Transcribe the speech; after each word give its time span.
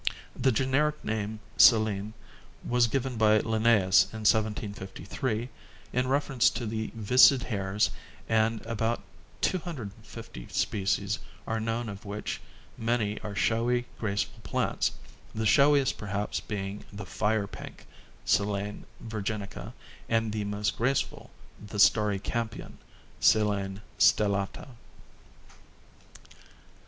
The 0.35 0.51
generic 0.51 0.95
name 1.05 1.41
Silene 1.57 2.13
was 2.67 2.87
given 2.87 3.17
by 3.17 3.39
Linnaeus 3.39 4.05
in 4.05 4.21
1753 4.25 5.47
in 5.93 6.07
reference 6.07 6.49
to 6.49 6.65
the 6.65 6.89
viscid 6.95 7.43
hairs 7.43 7.91
and 8.27 8.65
about 8.65 9.03
250 9.41 10.47
species 10.49 11.19
are 11.45 11.59
known 11.59 11.87
of 11.87 12.03
which 12.03 12.41
many 12.79 13.19
are 13.21 13.35
showy 13.35 13.85
graceful 13.99 14.39
plants, 14.41 14.91
the 15.35 15.45
showiest 15.45 15.99
perhaps 15.99 16.39
being 16.39 16.83
the 16.91 17.05
Fire 17.05 17.45
pink, 17.45 17.85
Silene 18.25 18.85
virginica, 19.05 19.71
and 20.09 20.31
the 20.31 20.45
most 20.45 20.75
graceful, 20.79 21.29
the 21.63 21.77
Starry 21.77 22.17
Campion, 22.17 22.79
Silene 23.19 23.83
stellata. 23.99 24.69